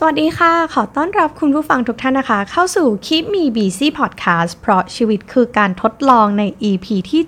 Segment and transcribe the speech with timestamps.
[0.00, 7.22] สวัสดีค่ะ ขอต้อนรับคุณผู้ฟังทุกท่านนะคะ เข้าสู่ Keep Me Busy Podcast เพราะชีวิตคือการทดลองใน EP ที่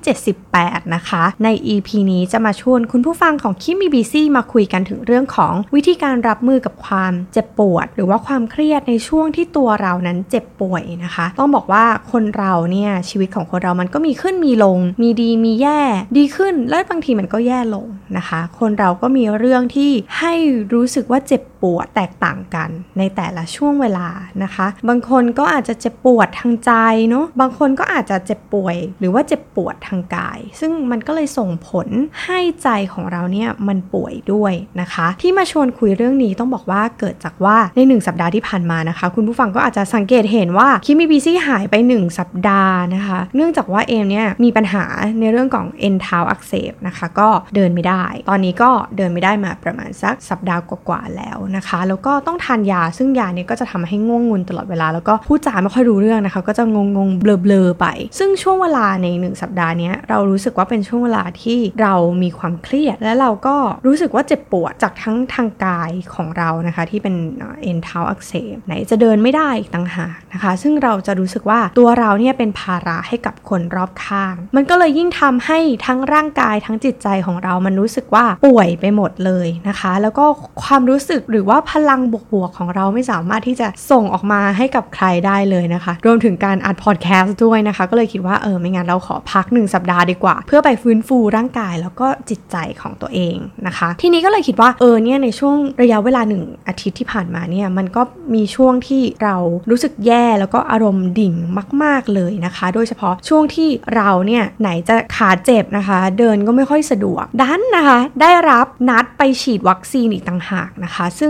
[0.45, 15.81] 78 นะคะ ใน EP นี้จะมาชวนคุณผู้ฟังของ Keep Me Busy มาคุยกันถึงเรื่องของวิธีการรับมือกับความเจ็บปวด หรือว่าความเครียดในช่วงที่ตัวเรานั้นเจ็บป่วยนะคะ ต้องบอกว่าคนเราเนี่ยชีวิตของคนเรามันก็มีขึ้นมีลง มีดีมีแย่
[16.19, 20.33] ดีขึ้นแล้วบางทีมันก็แย่ลงนะคะ คนเราก็มีเรื่องที่ให้
[20.73, 24.09] รู้สึกว่าเจ็บ ปวดแตกต่างกันในแต่ละช่วงเวลา
[24.43, 26.73] นะคะ บางคนก็อาจจะเจ็บปวดทางใจ
[27.11, 31.89] เนาะบางคนก็อาจจะเจ็บป่วย หรือว่าเจ็บปวดทางกาย ซึ่งมันก็เลยส่งผล
[32.25, 44.85] ให้ใจของเราเนี่ยมันป่วยด้วยนะคะ ที่มาชวนคุยเรื่องนี้ต้องบอกว่าเกิดจากว่าในหนึ่งสัปดาห์ที่ผ่านมานะคะ คุณผู้ฟังก็อาจจะสังเกตเห็นว่าคิมิบีซี่หายไป 1 สัปดาห์นะคะ เนื่องจากว่าเอมเนี่ยมีปัญหา
[45.21, 57.87] ในเรื่องของเอ็นเท้าอักเสบนะคะ ก็เดินไม่ได้ ตอนนี้ก็เดินไม่ได้มาประมาณสักสัปดาห์กว่าๆแล้วนะคะ แล้วก็ต้องทานยาซึ่งยาเนี่ยก็จะทำให้ง่วงงุนตลอดเวลา แล้วก็พูดจาไม่ค่อยรู้เรื่องนะคะ ก็จะงงงเบลอๆไป
[58.19, 63.57] ซึ่งช่วงเวลาในหนึ่งสัปดาห์นี้เรารู้สึกว่าเป็นช่วงเวลาที่เรามีความเครียด และเราก็
[63.87, 67.15] รู้สึกว่าเจ็บปวดจากทั้งทางกายของเรานะคะ ที่เป็น
[67.63, 80.25] เอ็นเท้าอักเสบไหนจะเดินไม่ได้อีกต่างหากนะคะ ซึ่งเราจะรู้สึกว่าตัวเราเนี่ยเป็นภาระให้กับคนรอบข้าง มันก็เลยยิ่งทำให้ทั้งร่างกายทั้งจิตใจของเรามันรู้สึกว่าป่วยไปหมดเลยนะคะ แล้วก็
[80.63, 82.01] ความรู้สึกหรือว่าพลัง
[82.33, 98.03] บวกๆของเราไม่สามารถที่จะส่งออกมาให้กับใครได้เลยนะคะ รวมถึงการอัดพอดแคสต์ด้วยนะคะ ก็เลยคิดว่าเออไม่งั้นเราขอพักหนึ่งสัปดาห์ดีกว่า เพื่อไปฟื้นฟูร่างกายแล้วก็จิตใจของตัวเองนะคะ ทีนี้ก็เลยคิดว่าเออเนี่ยในช่วงระยะเวลาหนึ่งอาทิตย์ที่ผ่านมาเนี่ยมันก็
[98.35, 99.37] มีช่วงที่เรา
[99.71, 101.35] รู้สึกแย่แล้วก็อารมณ์ดิ่ง
[101.83, 111.30] มาก ๆเลยนะคะ โดยเฉพาะช่วงที่เราเนี่ยไหนจะขาเจ็บนะคะ เดินก็ไม่ค่อยสะดวกดันนะคะ ได้รับนัดไปฉีดวัคซีนอีกต่างหากนะคะ ซึ่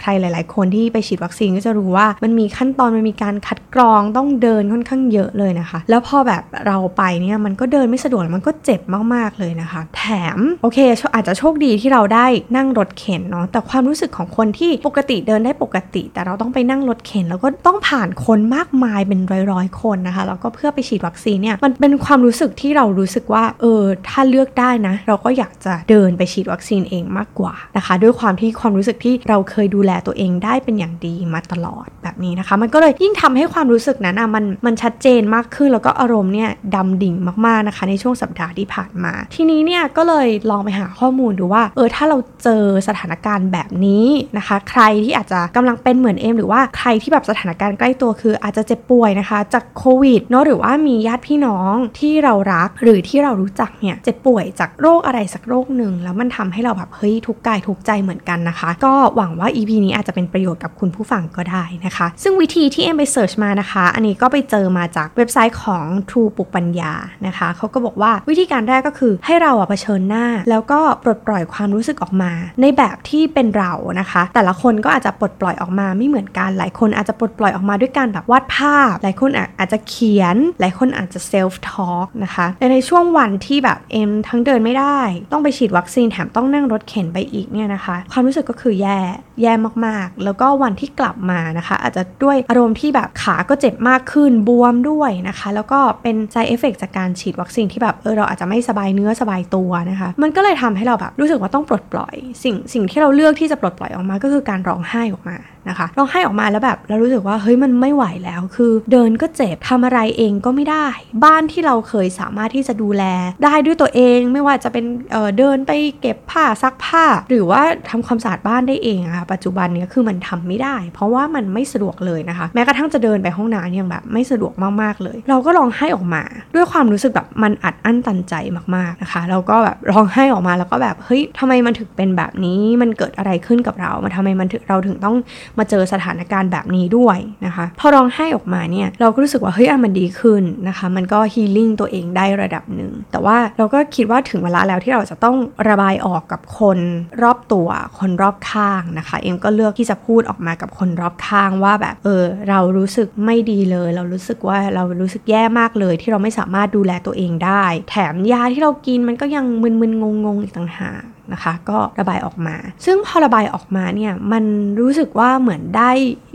[0.00, 8.80] ใครหลาย ๆ คนที่ไปฉีดวัคซีนก็จะรู้ว่ามันมีขั้นตอนมันมีการคัดกรองต้องเดินค่อนข้างเยอะเลยนะคะ แล้วพอแบบเราไปเนี่ยมันก็เดินไม่สะดวกมันก็เจ็บ
[9.14, 10.04] มาก ๆ เลยนะคะ แถ
[10.36, 10.78] มโอเค
[11.14, 19.20] อาจจะโชคดีที่เราได้นั่งรถเข็นเนาะแต่ความรู้สึกของคนที่ปกติเดินได้ปกติ แต่เราต้องไปนั่งรถเข็น แล้วก็ต้องผ่านคนมากมายเป็น
[19.52, 37.14] ร้อยๆคนนะคะแล้วก็เพื่อไปฉีดวัคซีนเนี่ยมันเป็นความรู้สึกที่เรารู้สึกว่าเออถ้าเลือกได้นะ เราก็อยากจะเดินไปฉีดวัคซีนเองมากกว่านะคะ ด้วยความที่ความรู้สึกที่เราเคยดูแลตัวเองได้เป็นอย่างดีมาตลอดแบบนี้นะคะ มันก็เลยยิ่งทำให้ความรู้สึกนั้นอะมันมันชัดเจนมากขึ้น แล้วก็อารมณ์เนี่ยดำดิ่ง
[37.46, 44.06] มากๆนะคะ ในช่วงสัปดาห์ที่ผ่านมา ทีนี้เนี่ยก็เลยลองไปหาข้อมูลดูว่าเออถ้าเราเจอสถานการณ์แบบนี้
[44.38, 66.92] นะคะ ใครที่อาจจะกำลังเป็นเหมือนเอมหรือว่าใครที่แบบสถานการณ์ใกล้ตัวคือ อาจจะเจ็บป่วยนะคะ จากโควิดเนาะหรือว่ามีญาติพี่น้องที่เรารักหรือที่เรารู้จักเนี่ยเจ็บป่วยจากโรคอะไรสักโรคหนึ่งแล้วมันทำให้เราแบบเฮ้ยทุกกายทุกใจเหมือนกันนะคะ ก็หวังว่า EP นี้อาจจะเป็นประโยชน์กับคุณผู้ฟังก็ได้นะคะ ซึ่งวิธีที่เอ็มไป search มานะคะ อันนี้ก็ไปเจอมาจากเว็บไซต์ของ True ปุกปัญญา
[67.26, 84.98] นะคะเขาก็บอกว่าวิธีการแรกก็คือให้เราอะเผชิญหน้า แล้วก็ปลดปล่อยความรู้สึกออกมา ในแบบที่เป็นเรานะคะ แต่ละคนก็อาจจะปลดปล่อยออกมาไม่เหมือนกันหลายคนอาจจะปลดปล่อยออกมาด้วยการแบบวาดภาพ หลายคนอาจจะเขียน หลายคนอาจจะ self talk นะคะในช่วงวันที่แบบเอ็มทั้งเดินไม่ได้
[85.32, 89.00] ต้องไปฉีดวัคซีนแถมต้องนั่งรถเข็นไปอีกเนี่ยนะคะ ความรู้สึกก็คือแย่
[89.42, 89.52] แย่
[89.86, 105.36] มากๆ แล้วก็วันที่กลับมานะคะ อาจจะด้วยอารมณ์ที่แบบขาก็เจ็บมากขึ้นบวมด้วยนะคะ แล้วก็เป็น side effect จากการฉีดวัคซีนที่แบบเออเราอาจจะไม่สบายเนื้อสบายตัวนะคะ มันก็เลยทำให้เราแบบรู้สึกว่าต้องปลดปล่อย สิ่งสิ่งที่เราเลือกที่จะปลดปล่อยออกมาก็คือการร้องไห้ออกมา
[105.68, 110.88] นะคะร้องไห้ออกมาแล้วแบบเรารู้สึกว่าเฮ้ยมันไม่ไหวแล้วคือ เดินก็เจ็บทำอะไรเองก็ไม่ได้
[111.24, 113.04] บ้านที่เราเคยสามารถที่จะดูแล
[113.44, 126.22] ได้ด้วยตัวเอง ไม่ว่าจะเป็นเเดินไปเก็บผ้าซักผ้า หรือว่าทำความสะอาดบ้านได้เองอะปัจจุบันนี้คือมันทำไม่ได้ เพราะว่ามันไม่สะดวกเลยนะคะ แม้กระทั่งจะเดินไปห้องน้ำยังแบบไม่สะดวกมากๆเลย เราก็ร้องไห้ออกมา
[126.54, 128.34] ด้วยความรู้สึกแบบมันอัดอั้นตันใจ
[128.76, 135.16] มากๆนะคะเราก็แบบร้องไห้ออกมาแล้วก็แบบเฮ้ยทำไมมันถึงเป็นแบบนี้มันเกิดอะไรขึ้นกับเรา มันทำไมมันถึงเราถึงต้อง
[135.58, 145.36] มาเจอสถานการณ์แบบนี้ด้วยนะคะ พอร้องไห้ออกมาเนี่ยเราก็รู้สึกว่าเฮ้ยมันดีขึ้นนะคะ มันก็ฮีลิ่งตัวเองได้ระดับหนึ่งแต่ว่าเราก็คิดว่าถึงเวลาแล้วที่เราจะต้อง
[145.68, 146.78] ระบายออกกับคน
[147.22, 147.68] รอบตัว
[147.98, 161.02] คนรอบข้างนะคะ เอ็มก็เลือกที่จะพูดออกมากับคนรอบข้างว่าแบบเออเรารู้สึกไม่ดีเลย เรารู้สึกว่าเรารู้สึกแย่มากเลย ที่เราไม่สามารถดูแลตัวเองได้ แถมยาที่เรากินมันก็ยังมึนๆงงๆอีกต่างหาก
[161.32, 164.44] นะคะ ก็ระบายออกมา ซึ่งพอระบายออกมาเนี่ยมัน
[164.80, 165.90] รู้สึกว่าเหมือนได้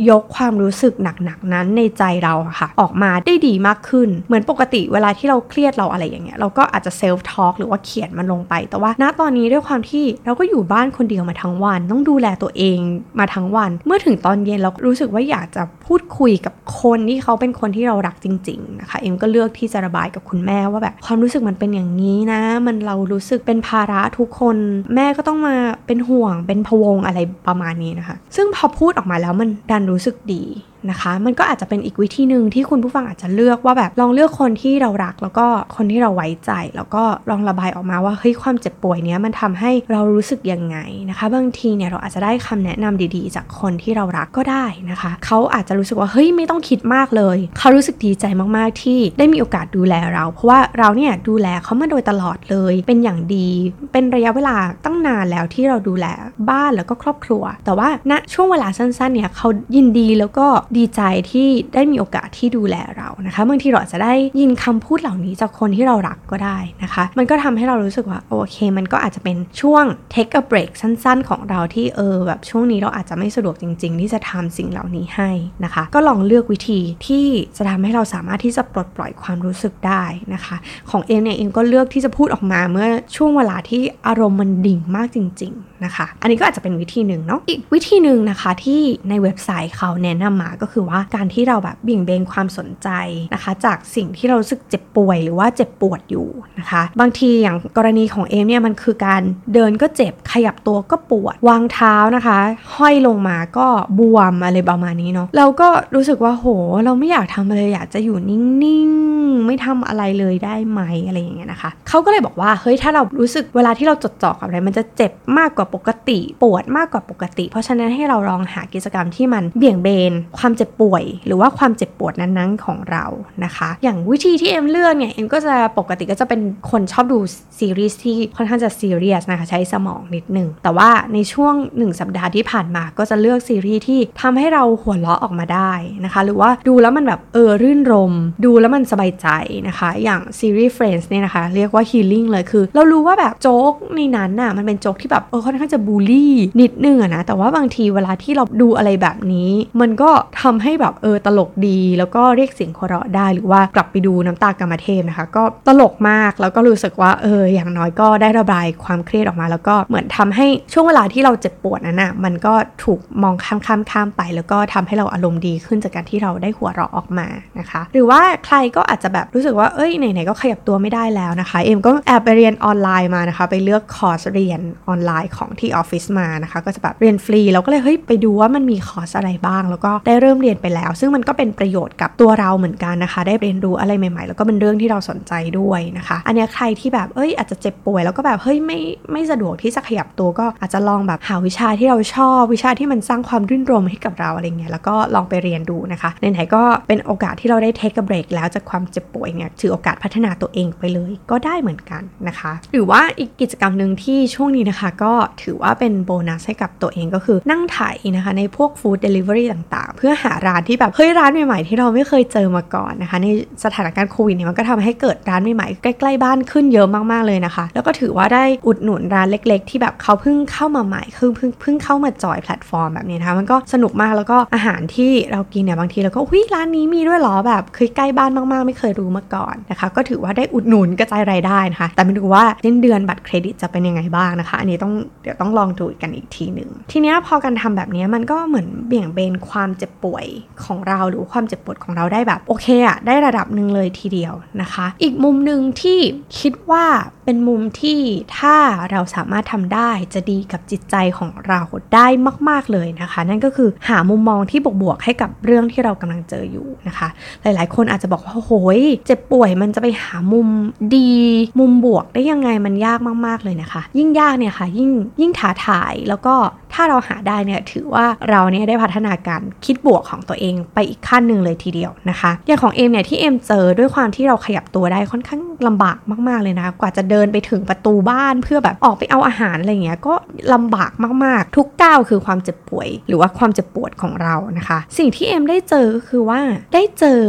[0.10, 12.78] ยกความรู้สึกหนักๆนั้นในใจเราค่ะ ออกมาได้ดีมากขึ้น เหมือนปกติเวลาที่เราเครียดเราอะไรอย่างเงี้ยเราก็อาจจะเซลฟ์ทอล์กหรือว่าเขียนมันลงไป แต่ว่าณตอนนี้ด้วยความที่เราก็อยู่บ้านคนเดียวมาทั้งวัน ต้องดูแลตัวเอง
[13.20, 24.58] มาทั้งวัน เมื่อถึงตอนเย็นเรารู้สึกว่าอยากจะพูดคุยกับคนที่เขาเป็นคนที่เรารักจริง ๆ นะคะ เอ็มก็เลือกที่จะระบายกับคุณแม่ว่าแบบความรู้สึกมันเป็นอย่างนี้นะ มันเรารู้สึกเป็นภาระทุกคน
[24.96, 30.44] แม่ก็ต้องมาเป็นห่วงเป็นพวงอะไรประมาณนี้นะคะ ซึ่งพอพูดออกมาแล้วมันดันรู้สึกดี
[30.92, 35.46] นะคะ มันก็อาจจะเป็นอีกวิธีหนึ่งที่คุณผู้ฟังอาจจะเลือกว่าแบบลองเลือกคนที่เรารัก แล้วก็
[35.76, 40.78] คนที่เราไว้ใจ แล้วก็ลองระบายออกมาว่าเฮ้ยความเจ็บป่วยเนี้ยมันทำให้เรารู้สึกยังไง
[41.10, 48.26] นะคะ บางทีเนี่ยเราอาจจะได้คำแนะนำดีๆ จากคนที่เรารักก็ได้นะคะ เขาอาจจะรู้สึกว่าเฮ้ยไม่ต้องคิดมากเลย เขารู้สึกดีใจ
[48.58, 53.50] มากๆที่ได้มีโอกาสดูแลเรา เพราะว่าเราเนี่ยดูแลเขามาโดยตลอดเลย เป็นอย่างดี
[53.92, 56.06] เป็นระยะเวลาตั้งนานแล้วที่เราดูแล
[56.50, 60.48] บ้านแล้วก็ครอบครัว แต่ว่าณช่วงเวลาสั้นๆเนี่ยเขายินดีแล้วก็
[60.78, 75.30] ดีใจที่ได้มีโอกาสที่ดูแลเรานะคะบางทีเราจะได้ยินคำพูดเหล่านี้จากคนที่เรารักก็ได้นะคะ มันก็ทำให้เรารู้สึกว่าโอเค มันก็อาจจะเป็นช่วง take a break สั้น ๆ ของเราที่เออแบบช่วงนี้เราอาจจะไม่สะดวกจริง ๆ ที่จะทำสิ่งเหล่านี้ให้
[75.64, 77.26] นะคะ ก็ลองเลือกวิธีที่
[77.58, 80.04] จะทำให้เราสามารถที่จะปลดปล่อยความรู้สึกได้
[80.34, 80.56] นะคะ
[80.90, 92.90] ของเอ็มเนี่ยเอ็มก็เลือกที่จะพูดออกมาเมื่อช่วงเวลาที่อารมณ์มันดิ่งมากจริง ๆ นะคะ อันนี้ก็อาจจะเป็นวิธีหนึ่งเนาะอีกวิธีหนึ่งนะคะที่ในเว็บไซต์เขาแนะนำมาก็็คือว่าการที่เราแบบเบี่ยงเบนความสนใจ
[93.34, 96.28] นะคะ จากสิ่งที่เรารู้สึกเจ็บป่วยหรือว่าเจ็บปวดอยู่
[96.60, 99.22] นะคะ บางทีอย่างกรณีของเอมเนี่ยมันคือการ
[99.54, 102.40] เดินก็เจ็บขยับตัวก็ปวดวางเท้านะคะ
[102.76, 103.68] ห้อยลงมาก็
[104.00, 106.48] บวมอะไรประมาณนี้เนาะเราก็รู้สึกว่าโห
[106.86, 123.06] เราไม่อยากทำอะไรอยากจะอยู่นิ่งๆไม่ทำอะไรเลยได้ไหมอะไรอย่างเงี้ยนะคะเขาก็เลยบอกว่าเฮ้ยถ้าเรารู้สึกเวลาที่เราจดจ่อกับอะไรมันจะเจ็บมากกว่าปกติ ปวดมากกว่าปกติ เพราะฉะนั้นให้เราลองหากิจกรรมที่มันเบี่ยงเบนความเจ็บป่วย หรือว่าความเจ็บปวดนั้นๆของเรา
[123.44, 126.42] นะคะ อย่างวิธีที่เอ็มเลือกเนี่ยเอ็มก็จะปกติก็จะเป็น
[126.72, 127.20] คนชอบดู
[127.60, 135.74] ซีรีส์ที่ค่อนข้างจะซีเรียสนะคะใช้สมองนิดนึง แต่ว่าในช่วง 1 สัปดาห์ที่ผ่านมาก็จะเลือกซีรีส์ที่ทำให้เราหัวเราะออกมาได้
[136.06, 138.14] นะคะ หรือว่าดูแล้วมันแบบเออรื่นรม
[138.46, 139.28] ดูแล้วมันสบายใจ
[139.68, 149.50] นะคะ อย่างซีรีส์ Friends เนี่ยนะคะ เรียกว่า healing เลยคือ เรารู้ว่าแบบโจ๊กในนั้นน่ะมันเป็นโจ๊กที่แบบเออค่อนข้างจะบูลลี่นิดนึงอะนะแต่ว่าบางทีเวลาที่เราดูอะไรแบบนี้
[149.82, 150.10] มันก็
[150.42, 162.54] ทำให้แบบเออตลกดี แล้วก็เรียกเสียงหัวเราะได้ หรือว่ากลับไปดูน้ำตากรรมเทพนะคะ ก็ตลกมากแล้วก็รู้สึกว่าเอออย่างน้อยก็ได้ระบายความเครียดออกมา แล้วก็เหมือนทำให้ช่วงเวลาที่เราเจ็บปวดนั้นน่ะมันก็
[162.84, 167.28] ถูกมองข้ามข้ามข้ามไป แล้วก็ทำให้เราอารมณ์ดีขึ้นจากการที่เราได้หัวเราะออกมา
[167.60, 188.80] นะคะ หรือว่าใครก็อาจจะแบบรู้สึกว่าเอ้ยไหนๆก็ขยับตัวไม่ได้แล้วนะคะเอ็มก็แอบไปเรียนออนไลน์มานะคะ ไปเลือกคอร์สเรียนออนไลน์ของที่ออฟฟิศมานะคะ ก็จะแบบเรียนฟรีเราก็เลยเฮ้ยไปดูว่ามันมีคอร์สอะไรบ้าง แล้วก็ได้เริ่มเรียนไปแล้ว ซึ่งมันก็เป็นประโยชน์กับตัวเราเหมือนกันนะคะ ได้เรียนรู้อะไรใหม่ๆ แล้วก็เป็นเรื่องที่เราสนใจด้วยนะคะ อันนี้ใครที่แบบเอ้ยอาจจะเจ็บป่วยแล้วก็แบบเฮ้ยไม่
[189.12, 213.28] ไม่สะดวกที่จะขยับตัวก็อาจจะลองแบบหาวิชาที่เราชอบ วิชาที่มันสร้างความรื่นรมย์ให้กับเราอะไรเงี้ยแล้วก็ลองไปเรียนดูนะคะไหนๆก็เป็นโอกาสที่เราได้ take break แล้วจากความเจ็บป่วยเนี่ยถือโอกาสพัฒนาตัวเองไปเลยก็ได้เหมือนกันนะคะ หรือว่าอีกกิจกรรมหนึ่งที่ช่วงนี้นะคะ ก็ถือว่าเป็นโบนัสให้กับตัวเองก็คือนั่งถ่ายนะคะในพวก food delivery ต่างๆ เพื่อหาร้านที่แบบเฮ้ยร้านใหม่ๆที่เราไม่เคยเจอมาก่อนนะคะ ใน
[213.64, 240.26] สถานการณ์โควิดเนี่ยมันก็ทำให้เกิดร้านใหม่ๆใกล้ๆบ้านขึ้นเยอะมากๆเลยนะคะ แล้วก็ถือว่าได้อุดหนุนร้านเล็ก ๆ ที่แบบเขาเพิ่งเข้ามาใหม่คือเพิ่งเพิ่งเข้ามาจอยแพลตฟอร์มแบบนี้นะคะมันก็สนุกมากแล้วก็อาหารที่เรากินเนี่ยบางทีเราก็อุ้ยร้านนี้มีด้วยหรอแบบเฮ้ยใกล้บ้านมากๆ ไม่เคยรู้มาก่อนนะคะ ก็ถือว่าได้อุดหนุนกระจายรายได้นะคะ แต่ไม่รู้ว่าสิ้นเดือนบัตรเครดิตจะเป็นยังไงบ้างนะคะ อันนี้ต้องเดี๋ยวต้องลองดูกันอีกทีหนึ่งทีนี้พอการทำแบบนี้มันก็เหมือนเบี่ยงเบนความเจ็บป่วย
[240.66, 246.00] ของเราหรือความเจ็บปวดของเราได้แบบโอเคอะได้ระดับหนึ่งเลยทีเดียวนะคะ อีกมุมหนึ่งที่
[246.40, 246.86] คิดว่า
[247.26, 248.00] เป็นมุมที่
[248.38, 248.56] ถ้า
[248.92, 251.62] เราสามารถทำได้จะดีกับจิตใจของเรา
[251.94, 252.08] ได้
[252.50, 257.08] มาก ๆเลยนะคะ นั่นก็คือหามุมมองที่บวกๆให้กับเรื่องที่เรากำลังเจออยู่นะคะ
[257.42, 260.48] หลายๆ คนอาจจะบอกว่าโอ้ยเจ็บป่วยมันจะไปหามุม
[260.96, 261.12] ดี
[261.60, 264.90] มุมบวกได้ยังไงมันยากมากๆเลยนะคะ ยิ่งยากเนี่ยค่ะยิ่ง
[265.22, 266.36] ยิ่งท้าทายแล้วก็
[266.74, 275.98] ถ้าเราหาได้เนี่ยถือว่าเราเนี่ยได้พัฒนาการคิดบวกของตัวเองไปอีกขั้นหนึ่งเลยทีเดียวนะคะ อย่างของเอมเนี่ยที่เอมเจอด้วยความที่เราขยับตัวได้ค่อนข้างลำบาก
[276.28, 280.14] มากๆเลยนะ กว่าจะเดินไปถึงประตูบ้านเพื่อแบบออกไปเอาอาหารอะไรเงี้ยก็
[280.54, 280.92] ลำบาก
[281.26, 286.40] มากๆ ทุกก้าวคือความเจ็บป่วย หรือว่าความเจ็บปวดของเรานะคะ สิ่งที่เอมได้เจอก็คือว่า
[286.74, 287.22] ได้เจอ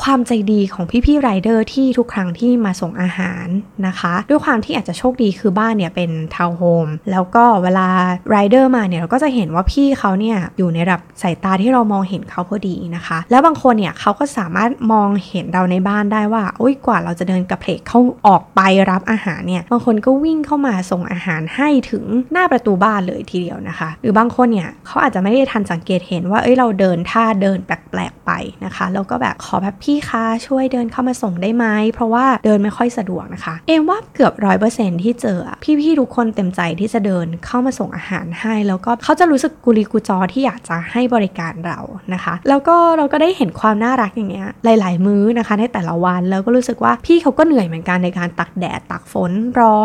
[0.00, 3.46] ความใจดีของพี่ๆไรเดอร์ที่ทุกครั้งที่มาส่งอาหาร
[3.86, 7.88] นะคะ ด้วยความที่อาจจะโชคดีคือบ้านเนี่ยเป็นทาวน์โฮมแล้วก็เวลา
[8.30, 18.60] ไรเดอร์มาเนี่ยเราก็จะเห็นว่าพี่เขาเนี่ยอยู่ในระดับสายตาที่เรามองเห็นเขาพอดีนะคะ แล้วบางคนเนี่ยเขาก็สามารถมองเห็นเราในบ้านได้ว่าอุ้ยกว่าเราจะเดินกระเผลกเข้าออกไป
[18.90, 28.30] รับอาหารเนี่ยบางคนก็วิ่งเข้ามาส่งอาหารให้ถึงหน้าประตูบ้านเลยทีเดียวนะคะ หรือบางคนเนี่ยเขาอาจจะไม่ได้ทันสังเกตเห็นว่าเอ้ยเราเดินท่าเดินแปลกๆไป
[28.64, 35.38] นะคะแล้วก็แบบขอแบบพี่คะช่วยเดินเข้ามาส่งได้ไหมเพราะว่าเดินไม่ค่อยสะดวกนะคะ เอมว่าเกือบร้อยเปอร์เซ็นที่เจอ
[35.80, 41.78] พี่ๆทุกคนเต็มใจที่จะเดินเข้ามาส่งอาหารให้ แล้วก็เขาจะรู้สึกกุลีกุจอที่อยากจะให้บริการเรา
[42.14, 49.76] นะคะ แล้วก็เราก็ได้เห็นความน่ารักอย่างเงี้ยหลาย ๆ มื้อนะคะ ในแต่ละวันแล้วก็รู้สึกว่าพี่เขาก็เหนื่อยเหมือนกันในการตักแดดตักฝนรอ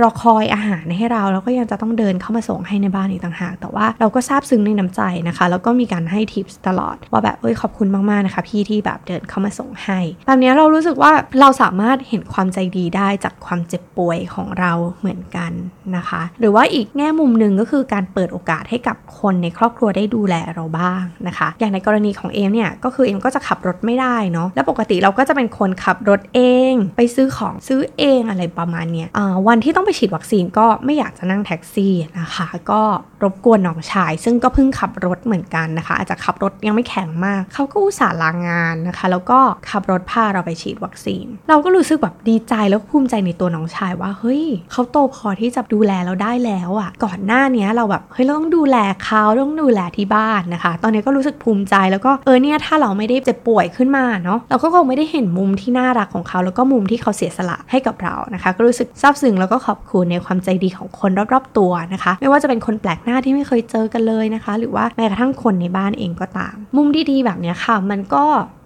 [0.00, 15.52] รอคอยอาหารให้เรา แล้วก็ยังจะต้องเดินเข้ามาส่งให้ในบ้านอีกต่างหาก แต่ว่าเราก็ซาบซึ้งในน้ำใจนะคะ แล้วก็มีการให้ทิปตลอด ว่าแบบเอ้ยขอบคุณมาก ๆ นะคะ พี่ที่แบบเดินเข้ามาส่งให้ แบบนี้เรารู้สึกว่าเราสามารถเห็นความใจดีได้จากความเจ็บป่วยของเราเหมือนกัน
[15.96, 26.40] นะคะ หรือว่าอีกแง่มุมหนึ่งก็คือการเปิดโอกาสให้กับคนในครอบครัวได้ดูแลเราบ้างนะคะอย่างในกรณีของเอมเนี่ยก็คือเอมก็จะขับรถไม่ได้เนาะแล้วปกติเราก็จะเป็นคนขับรถเอ
[26.72, 29.08] ง ไปซื้อของซื้อเองอะไรประมาณเนี้ย
[29.48, 32.82] วันที่ต้องไปฉีดวัคซีนก็ไม่อยากจะนั่งแท็กซี่นะคะก็
[33.22, 68.24] รบกวนน้องชาย ซึ่งก็เพิ่งขับรถเหมือนกันนะคะ อาจจะขับรถยังไม่แข็งมาก เขาก็อุตส่าห์ลางงานนะคะ แล้วก็ขับรถพาเราไปฉีดวัคซีน เราก็รู้สึกแบบดีใจแล้วภูมิใจในตัวน้องชายว่าเฮ้ยเขาโตพอที่จะดูแลเราได้แล้วอะ่ะ ก่อนหน้านี้เราแบบเฮ้ยเราต้องดูแลเขาต้องดูแลที่บ้านนะคะ ตอนนี้ก็รู้สึกภูมิใจแล้วก็เออเนี่ยถ้าเราไม่ได้เจ็บป่วยขึ้นมาเนาะเราก็คงไม่ได้เห็นมุมที่น่ารักของเขาแล้วก็มุมที่เขาเสียสละให้กับเรานะคะ ก็รู้สึกซาบซึ้งแล้วก็ขอบคุณในความใจดีของคนรอบๆตัวนะคะ ไม่ว่าจะเป็นคนแปลกหน้าที่ไม่เคยเจอกันเลยนะคะ หรือว่าแม้กระทั่งคนในบ้านเองก็ตาม มุมดีๆแบบนี้ค่ะ มันก็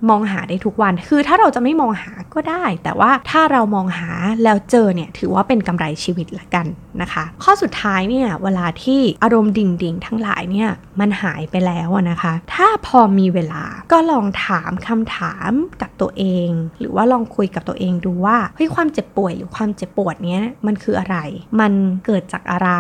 [0.09, 4.11] มองหาได้ทุกวัน คือถ้าเราจะไม่มองหาก็ได้ แต่ว่าถ้าเรามองหา
[4.45, 6.67] แล้วเจอเนี่ยถือว่าเป็นกำไรชีวิตละกัน
[7.03, 15.51] นะคะ ข้อสุดท้ายเนี่ยเวลาที่อารมณ์ดิ่งๆ ทั้งหลายเนี่ยมันหายไปแล้วนะคะ ถ้าพอมีเวลาก็ลองถามคำถาม
[15.83, 21.17] กับตัวเอง หรือว่าลองคุยกับตัวเองดูว่าเฮ้ยความเจ็บป่วยหรือความเจ็บปวดเนี้ยมันคืออะไร
[21.61, 21.73] มัน
[22.07, 22.71] เกิดจากอะไร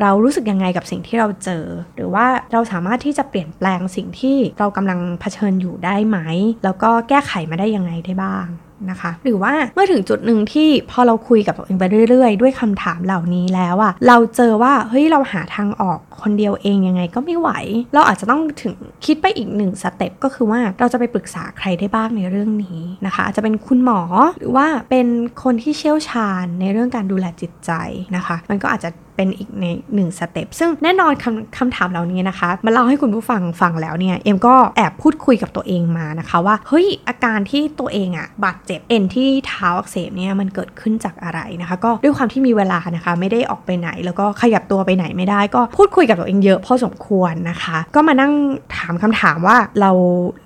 [0.00, 1.64] เรารู้สึกยังไงกับสิ่งที่เราเจอ
[1.96, 6.18] หรือว่าเราสามารถที่จะเปลี่ยนแปลงสิ่งที่เรากำลังเผชิญอยู่ได้ไหม
[6.66, 8.46] แล้วก็แก้ไขมาได้ยังไงได้บ้าง
[8.90, 17.50] นะคะหรือว่าเมื่อถึงจุดหนึ่งที่พอเราคุยกับตัวเองไปเรื่อยๆ ด้วยคำถามเหล่านี้แล้วอะเราเจอว่าเฮ้ยเราหาทางออก คนเดียวเองยังไงก็ไม่ไหว
[17.94, 24.00] เราอาจจะต้องถึงคิดไปอีกหนึ่งสเต็ปก็คือว่าเราจะไปปรึกษาใครได้บ้างในเรื่องนี้นะคะ อาจจะเป็นคุณหมอ
[24.38, 25.06] หรือว่าเป็น
[25.42, 27.70] คนที่เชี่ยวชาญในเรื่องการดูแลจิตใจ
[28.16, 48.32] นะคะ มันก็อาจจะเป็นอีกในหนึ่งสเต็ปซึ่งแน่นอนคำคำถามเหล่านี้นะคะมาเล่าให้คุณผู้ฟังฟังแล้วเนี่ยเอ็มก็แอบพูดคุยกับตัวเองมานะคะว่าเฮ้ยอาการที่ตัวเองอะบาดเจ็บเอ็นที่เท้าอักเสบเนี่ยมันเกิดขึ้นจากอะไรนะคะ ก็ด้วยความที่มีเวลานะคะ ไม่ได้ออกไปไหน แล้วก็ขยับตัวไปไหนไม่ได้ก็พูดคุยกับตัวเองเยอะพอสมควรนะคะ ก็มานั่ง
[48.76, 49.90] ถามคำถามว่าเรา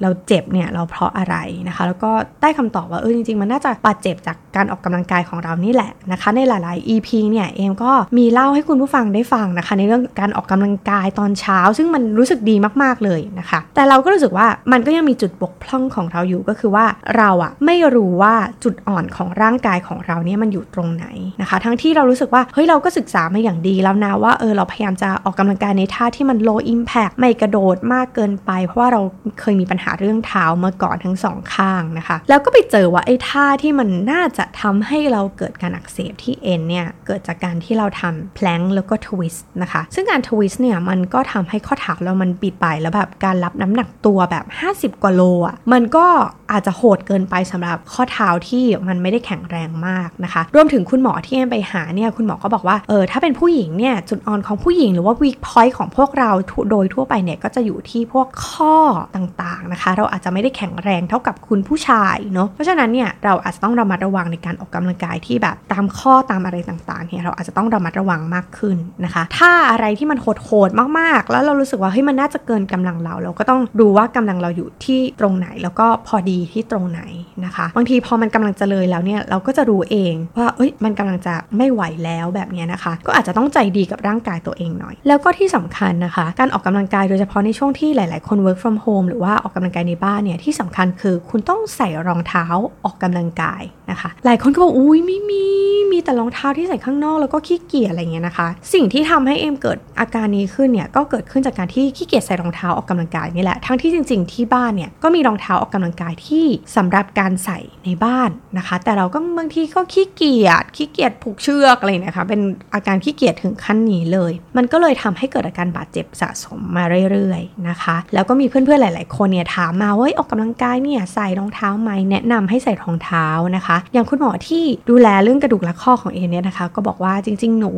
[0.03, 1.37] เราเจ็บเนี่ยเราเพราะอะไร
[1.69, 2.11] นะคะ แล้วก็
[2.43, 16.87] ได้คำตอบว่าเออจริงๆ มันน่าจะบาดเจ็บจากการออกกำลังกายของเรานี่แหละนะคะ ในหลายๆ EP เนี่ยเอ็มก็มีเล่าให้คุณผู้ฟังได้ฟังนะคะ ในเรื่องการออกกำลังกายตอนเช้า ซึ่งมันรู้สึกดีมากๆเลยนะคะ แต่เราก็รู้สึกว่ามันก็ยังมีจุดบกพร่องของเราอยู่ก็คือว่า
[17.17, 21.07] เราอะไม่รู้ว่าจุดอ่อนของร่างกายของเราเนี่ยมันอยู่ตรงไหน
[21.41, 29.01] นะคะ ทั้งที่เรารู้สึกว่าเฮ้ยเราก็ศึกษามาอย่างดีแล้วนะว่าเออเราพยายามจะออกกำลังกายในท่าที่มัน low impact ไม่กระโดดมากเกินไป เพราะว่าเรา
[29.41, 46.07] เคยมีปัญหาเรื่องเท้าเมื่อก่อนทั้งสองข้างนะคะ แล้วก็ไปเจอว่าไอ้ท่าที่มันน่าจะทำให้เราเกิดการอักเสบที่เอ็นเนี่ยเกิดจากการที่เราทำ plank แล้วก็ twist นะคะ ซึ่งการ twist เนี่ยมันก็ทำให้ข้อเท้าเรามันบิดไปแล้วแบบการรับน้ำหนักตัวแบบ 50 กว่าโลอะมันก็
[46.53, 56.31] อาจจะโหดเกินไปสำหรับข้อเท้าที่มันไม่ได้แข็งแรงมากนะคะ รวมถึงคุณหมอที่เอ็มไปหาเนี่ยคุณหมอก็บอกว่าเออถ้าเป็นผู้หญิงเนี่ยจุดอ่อนของผู้หญิงหรือว่า weak point ของพวกเรา
[56.71, 58.77] โดยทั่วไปเนี่ยก็จะอยู่ที่พวกข้อ
[59.17, 77.03] ต่างๆนะคะ เราอาจจะไม่ได้แข็งแรงเท่ากับคุณผู้ชายเนาะเพราะฉะนั้นเนี่ยเราอาจจะต้องระมัดระวังในการออกกำลังกายที่แบบตามข้อตามอะไรต่างๆเนี่ยเราอาจจะต้องระมัดระวังมากขึ้นนะคะ ถ้าอะไรที่มันโหดๆมากๆ แล้วเรารู้สึกว่าเฮ้ยมันน่าจะเกินกำลังเรา เราก็ต้องดูว่ากำลังเราอยู่ที่ตรงไหน แล้วก็พอดีที่ตรงไหน
[77.45, 92.45] นะคะ บางทีพอมันกำลังจะเลยแล้วเนี่ยเราก็จะรู้เองว่าเอ้ยมันกำลังจะไม่ไหวแล้วแบบนี้นะคะ ก็อาจจะต้องใจดีกับร่างกายตัวเองหน่อย แล้วก็ที่สำคัญนะคะ การออกกำลังกายโดยเฉพาะในช่วงที่หลายๆ คน work from home หรือว่าออกกำลังกายในบ้านเนี่ยที่สำคัญคือคุณต้องใส่รองเท้า
[92.85, 95.45] ออกกำลังกายนะคะ หลายคนก็บอกอุ้ยไม่มี
[95.93, 106.47] มีแต่รองเท้าที่ใส่ข้างนอกแล้วก็ขี้เกียจอะไรเงี้ยนะคะ สิ่งที่ทำให้เอ็มเกิดอาการนี้ขึ้นเนี่ยก็เกิดขึ้นจากการที่ขี้เกียจใส่รองเท้าออกกำลังกายนี่แหละทั้งที่จริง ๆ ที่บ้านเนี่ยก็มีรองเท้าออกกำลังกายที่
[106.77, 112.41] สำหรับการใส่ในบ้านนะคะ แต่เราก็บางทีก็ขี้เกียจขี้เกียจผูกเชือกอะไรนะคะเป็น
[112.75, 127.73] อาการขี้เกียจถึงขั้นนี้เลย มันก็เลยทำให้เกิดอาการบาดเจ็บสะสมมาเรื่อยๆนะคะ แล้วก็มีเพื่อนๆหลาย ๆ คนเนี่ยถามมาว่าออกกำลังกายเนี่ยใส่รองเท้าไหมแนะนำให้ใส่รองเท้านะคะ อย่างคุณหมอที่ดูแลเรื่องกระดูกและข้อของเอเนี่ยนะคะ ก็บอกว่าจริง ๆ หนู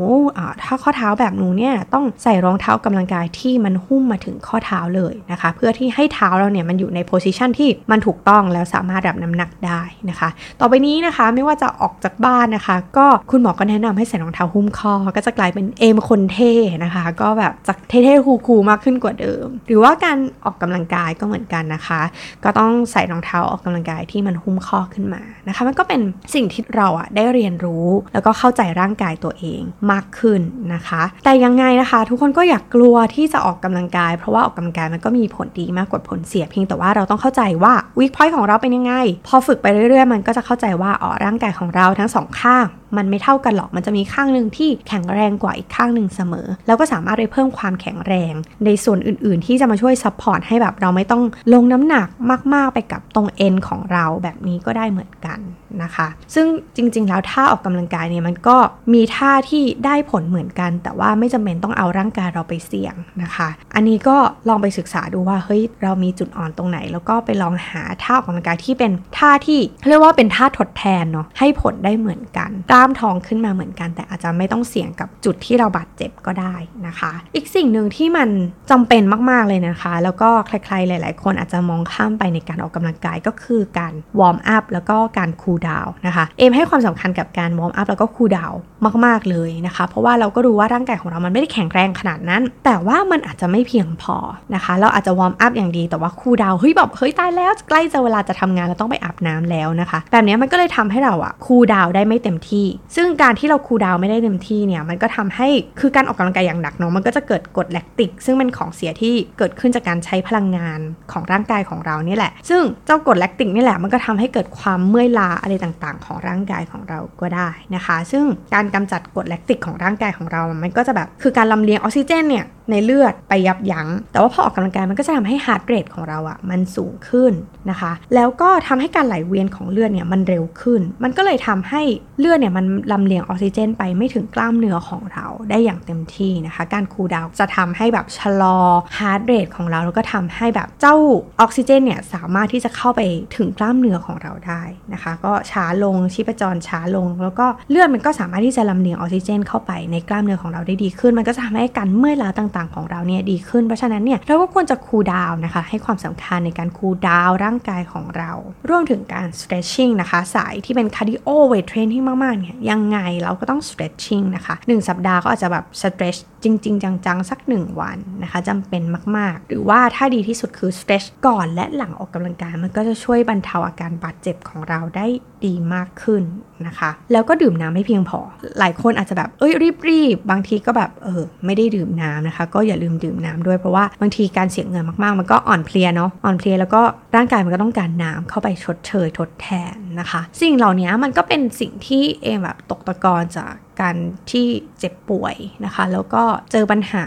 [0.62, 9.80] ถ้าข้อเท้าแบบหนูเนี่ยต้องใส่รองเท้ากำลังกายที่มันหุ้มมาถึงข้อเท้าเลยนะคะ เพื่อที่ให้เท้าเราเนี่ยมันอยู่ในโพสิชันที่มันถูกต้องแล้วสามารถรับน้ำหนักได้
[10.10, 10.28] นะคะ
[10.60, 16.52] ต่อไปนี้นะคะไม่ว่าจะออกจากบ้านนะคะ ก็คุณหมอก็แนะนำให้ใส่รองเท้าหุ้มคอก็จะกลายเป็นเอมคนเท่
[16.84, 22.00] นะคะก็แบบจากเท่ๆคูลๆมากขึ้นกว่าเดิม หรือว่าการออกกำลังกายก็เหมือนกันนะคะ
[22.44, 26.00] ก็ต้องใส่รองเท้าออกกำลังกายที่มันหุ้มข้อขึ้นมานะคะ มันก็เป็น
[26.34, 29.60] สิ่งที่เราอะได้เรียนรู้ แล้วก็เข้าใจร่างกายตัวเอง
[29.92, 30.40] มากขึ้น
[30.74, 38.94] นะคะ แต่ยังไงนะคะ ทุกคนก็อยากกลัวที่จะออกกำลังกาย เพราะว่าออกกำลังกายมันก็มีผลดีมากกว่าผลเสียเพียงแต่ว่าเราต้องเข้าใจว่าวิกพอยต์ของเราเป็นยังไง
[39.26, 42.66] พอฝึกไปเรื่อยๆ มันก็จะเข้าใจว่าอ๋อร่างกายของเราทั้งสองข้าง
[42.98, 52.08] มันไม่เท่ากันหรอกมันจะมีข้างหนึ่งที่แข็งแรงกว่าอีกข้างหนึ่งเสมอ แล้วก็สามารถไปเพิ่มความแข็งแรง ในส่วนอื่นๆ ที่จะมาช่วย support ให้แบบเราไม่ต้องลงน้ำหนัก
[52.54, 55.38] มาก ๆ ไปกับตรงเอ็นของเราแบบนี้ก็ได้เหมือนกัน
[55.82, 58.56] นะคะ ซึ่งจริง ๆ แล้วท่าออกกำลังกายเนี่ยมันก็
[58.94, 64.16] มีท่าที่ได้ผลเหมือนกัน แต่ว่าไม่จำเป็นต้องเอาร่างกายเราไปเสี่ยงนะคะ อันนี้ก็
[64.48, 76.54] ลองไปศึกษาดูว่าเฮ้ยเรามีจุดอ่อนตรงไหน แล้วก็ไปลองหาท่าออกกำลังกายที่เป็นท่าที่เรียกว่าเป็นท่าทดแทนเนาะให้ผลได้เหมือนกัน กล้ามท้องขึ้นมาเหมือนกัน แต่อาจจะไม่ต้องเสี่ยงกับจุดที่เราบาดเจ็บก็ได้
[76.86, 77.01] นะคะ
[77.34, 78.28] อีกสิ่งหนึ่งที่มัน
[78.70, 88.58] จำเป็นมากๆเลยนะคะ แล้วก็ใครๆหลาย ๆ คนอาจจะมองข้ามไปในการออกกำลังกายก็คือการ warm up แล้วก็การ cool down นะคะเอ็มให้ความสำคัญกับการ warm up แล้วก็ cool down
[89.06, 94.16] มาก ๆ เลยนะคะ เพราะว่าเราก็รู้ว่าร่างกายของเรามันไม่ได้แข็งแรงขนาดนั้น แต่ว่ามันอาจจะไม่เพียงพอ
[94.54, 102.66] นะคะ เราอาจจะ warm up อย่างดีแต่ว่า cool down เฮ้ยแบบเฮ้ยตายแล้วใกล้จะเวลาจะทำงานเราต้องไปอาบน้ำแล้วนะคะ แบบนี้มันก็เลยทำให้เราอะ cool down ได้ไม่เต็มที่
[102.96, 105.48] ซึ่งการที่เรา cool down ไม่ได้เต็มที่เนี่ยมันก็ทำให้
[105.80, 110.80] คือการออกกำลังกายอย่างหนักเนาะมันก็จะเกิดกรดแลคติก ซึ่งเป็นของเสียที่เกิดขึ้นจากการใช้พลังงาน
[111.12, 127.32] ของร่างกายของเรานี่แหละ ซึ่งเจ้ากรดแลคติกนี่แหละมันก็ทำให้เกิดความเมื่อยล้าอะไรต่างๆ ของร่างกายของเราก็ได้นะคะ ซึ่งการกำจัดกรดแลคติกของร่างกายของเรา มันก็จะแบบคือการลำเลียงออกซิเจนเนี่ยในเลือดไปยับยั้ง แต่ว่าพอออกกำลังกายมันก็จะทำให้ heart rate ของเราอะ่ะมันสูงขึ้น
[127.70, 131.82] นะคะ แล้วก็ทำให้การไหลเวียนของเลือดเนี่ยมันเร็วขึ้น มันก็เลยทำให้
[132.18, 138.58] เลือดเนี่ยมันลำเลียงออกซิเจน ไปไม่ถึงกล้ามเนื้อของเราได้อย่างเต็มที่นะคะ การ cool down จะทำให้แบบชะลอ
[138.98, 140.96] heart rate ของเราแล้วก็ทำให้แบบเจ้า
[141.40, 143.00] ออกซิเจนเนี่ยสามารถที่จะเข้าไป
[143.36, 158.30] ถึงกล้ามเนื้อของเราได้นะคะ ก็ช้าลงชีพจรช้าลง แล้วก็เลือดมันก็สามารถที่จะลำเลียงออกซิเจน เข้าไปในกล้ามเนื้อของเราได้ดีขึ้น มันก็จะทำให้การเมื่อยล้าต่างๆ ของเราเนี่ยดีขึ้นเพราะฉะนั้นเนี่ยเราก็ควรจะ cool down นะคะ ให้ความสำคัญในการ cool down ร่างกายของเรา
[158.68, 167.18] รวมถึงการ stretching นะคะ สายที่เป็น cardio weight training มากๆเนี่ยยังไงเราก็ต้อง stretching นะคะ 1 สัปดาห์ก็อาจจะแบบ stretch จริงๆ จัง
[167.24, 168.82] ๆ สัก 1 วันนะคะจำเป็น
[169.16, 175.06] มาก ๆ หรือว่าถ้าดีที่สุดคือ stretch ก่อนและหลังออกกำลังกาย มันก็จะช่วยบรรเทาอาการบาดเจ็บของเราได้
[175.44, 176.22] ดีมากขึ้น
[176.66, 178.20] นะคะ แล้วก็ดื่มน้ำให้เพียงพอ
[178.58, 179.52] หลายคนอาจจะแบบ เอ้ย
[179.88, 186.82] รีบๆ บางทีก็แบบ เออ ไม่ได้ดื่มน้ำนะคะ ก็อย่าลืมดื่มน้ำด้วย เพราะว่าบางทีการเสียเงินมากๆ มันก็อ่อนเพลียเนาะ อ่อนเพลียแล้วก็
[187.16, 193.96] ร่างกายมันก็ต้องการน้ำเข้าไปชดเชยทดแทนนะคะ สิ่งเหล่านี้มันก็เป็นสิ่งที่เอมแบบตกตะกอนจากการ
[194.30, 194.46] ที่
[194.78, 197.04] เจ็บป่วยนะคะ แล้วก็เจอปัญหา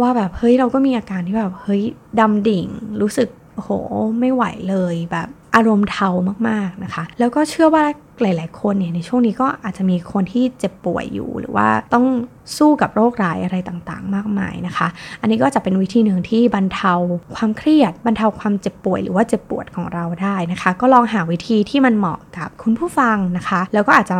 [0.00, 1.82] ว่าแบบเฮ้ยเราก็มีอาการที่แบบเฮ้ย
[2.20, 2.66] ดำดิ่ง
[3.00, 3.70] รู้สึกโห
[4.20, 6.08] ไม่ไหวเลยแบบอารมณ์เทา
[6.48, 7.84] มากๆนะคะ แล้วก็เชื่อว่า
[8.20, 12.06] หลาย ๆ คนเนี่ยในช่วงนี้ก็อาจจะมีคนที่เจ็บป่วยอยู่หรือว่าต้อง
[12.56, 14.88] สู้กับโรคร้ายอะไรต่างๆ มากมายนะคะ
[15.20, 16.94] อันนี้ก็จะเป็นวิธีหนึ่งที่บรรเทา
[17.34, 24.16] ความเครียด บรรเทาความเจ็บป่วยหรือว่าเจ็บปวดของเราได้นะคะ ก็ลองหาวิธีที่มันเหมาะกับคุณผู้ฟังนะคะ แล้วก็อาจจะ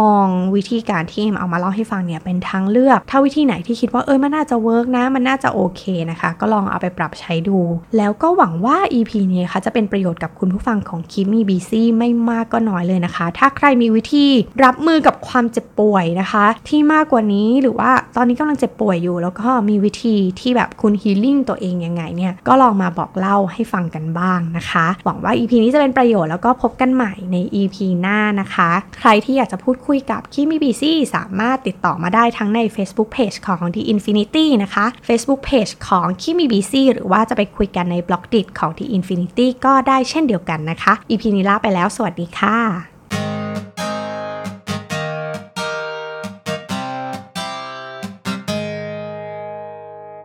[0.00, 7.58] มองวิธีการที่เอมเอามาเล่าให้ฟังเนี่ยเป็นทางเลือก ถ้าวิธีไหนที่คิดว่าเออมันน่าจะ work นะ มันน่าจะโอเคนะคะ ก็ลองเอาไปปรับใช้ดู
[7.96, 14.26] แล้วก็หวังว่า EP นี้คะจะเป็นประโยชน์กับคุณผู้ฟังของคิมมี่บีซี่ไม่มากก็น้อยเลยนะคะ ถ้าใครมีวิธี
[14.64, 34.46] รับมือกับความเจ็บป่วยนะคะ ที่มากกว่านี้หรือว่าตอนนี้กำลังเจ็บป่วยอยู่ แล้วก็มีวิธีที่แบบคุณ healing ตัวเองยังไงเนี่ยก็ลองมาบอกเล่าให้ฟังกันบ้างนะคะ หวังว่า EP นี้จะเป็นประโยชน์แล้วก็พบกันใหม่ใน EP หน้านะคะ ใครที่อยากจะพูดคุยกับคิมีบีซี่สามารถติดต่อมาได้ทั้งใน Facebook Page ของ The Infinity
[34.62, 42.93] นะคะ Facebook Page ของคิมีบีซี่หรือว่าจะไปคุยกันในบล็อกดิของ The Infinity ก็ได้เช่นเดียวกันนะคะ EP นี้ลาไปแล้ว สวัสดีค่ะ